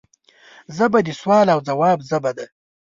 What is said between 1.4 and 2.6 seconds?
او ځواب ژبه ده